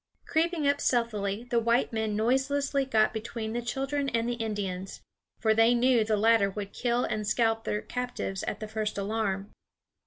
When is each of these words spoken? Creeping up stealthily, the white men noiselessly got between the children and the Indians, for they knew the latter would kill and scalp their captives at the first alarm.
Creeping 0.25 0.67
up 0.67 0.81
stealthily, 0.81 1.43
the 1.51 1.59
white 1.59 1.93
men 1.93 2.15
noiselessly 2.15 2.85
got 2.85 3.13
between 3.13 3.53
the 3.53 3.61
children 3.61 4.09
and 4.09 4.27
the 4.27 4.33
Indians, 4.33 5.01
for 5.39 5.53
they 5.53 5.75
knew 5.75 6.03
the 6.03 6.17
latter 6.17 6.49
would 6.49 6.73
kill 6.73 7.03
and 7.03 7.27
scalp 7.27 7.65
their 7.65 7.83
captives 7.83 8.41
at 8.45 8.59
the 8.59 8.67
first 8.67 8.97
alarm. 8.97 9.51